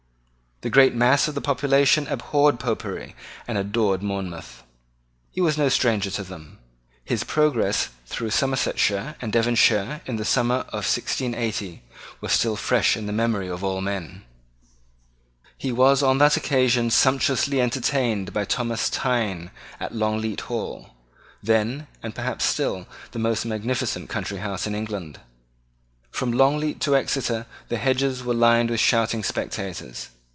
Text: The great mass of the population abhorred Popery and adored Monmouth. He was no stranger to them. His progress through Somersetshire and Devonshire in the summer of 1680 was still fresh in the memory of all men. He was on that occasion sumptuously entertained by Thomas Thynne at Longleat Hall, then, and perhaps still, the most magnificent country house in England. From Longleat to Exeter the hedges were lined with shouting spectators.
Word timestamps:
The 0.63 0.69
great 0.69 0.93
mass 0.93 1.27
of 1.27 1.33
the 1.33 1.41
population 1.41 2.05
abhorred 2.07 2.59
Popery 2.59 3.15
and 3.47 3.57
adored 3.57 4.03
Monmouth. 4.03 4.61
He 5.31 5.41
was 5.41 5.57
no 5.57 5.69
stranger 5.69 6.11
to 6.11 6.23
them. 6.23 6.59
His 7.03 7.23
progress 7.23 7.89
through 8.05 8.29
Somersetshire 8.29 9.15
and 9.19 9.33
Devonshire 9.33 10.01
in 10.05 10.17
the 10.17 10.23
summer 10.23 10.57
of 10.69 10.85
1680 10.85 11.81
was 12.19 12.31
still 12.33 12.55
fresh 12.55 12.95
in 12.95 13.07
the 13.07 13.11
memory 13.11 13.47
of 13.47 13.63
all 13.63 13.81
men. 13.81 14.21
He 15.57 15.71
was 15.71 16.03
on 16.03 16.19
that 16.19 16.37
occasion 16.37 16.91
sumptuously 16.91 17.59
entertained 17.59 18.31
by 18.31 18.45
Thomas 18.45 18.87
Thynne 18.87 19.49
at 19.79 19.95
Longleat 19.95 20.41
Hall, 20.41 20.91
then, 21.41 21.87
and 22.03 22.13
perhaps 22.13 22.45
still, 22.45 22.85
the 23.13 23.17
most 23.17 23.47
magnificent 23.47 24.09
country 24.09 24.37
house 24.37 24.67
in 24.67 24.75
England. 24.75 25.19
From 26.11 26.31
Longleat 26.31 26.79
to 26.81 26.95
Exeter 26.95 27.47
the 27.69 27.77
hedges 27.79 28.23
were 28.23 28.35
lined 28.35 28.69
with 28.69 28.79
shouting 28.79 29.23
spectators. 29.23 30.09